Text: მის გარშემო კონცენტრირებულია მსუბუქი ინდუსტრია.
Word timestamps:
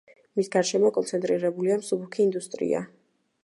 მის 0.37 0.47
გარშემო 0.55 0.89
კონცენტრირებულია 0.95 1.77
მსუბუქი 1.83 2.25
ინდუსტრია. 2.27 2.85